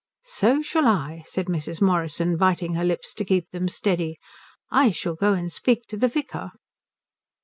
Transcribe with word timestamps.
"So 0.25 0.63
shall 0.63 0.87
I," 0.87 1.21
said 1.27 1.45
Mrs. 1.45 1.79
Morrison, 1.79 2.35
biting 2.35 2.73
her 2.73 2.83
lips 2.83 3.13
to 3.13 3.23
keep 3.23 3.51
them 3.51 3.67
steady. 3.67 4.17
"I 4.71 4.89
shall 4.89 5.13
go 5.13 5.33
and 5.33 5.51
speak 5.51 5.83
to 5.89 5.95
the 5.97 6.07
vicar." 6.07 6.53